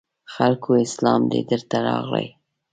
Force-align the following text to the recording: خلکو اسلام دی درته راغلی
خلکو 0.33 0.71
اسلام 0.85 1.21
دی 1.31 1.41
درته 1.49 1.77
راغلی 1.87 2.27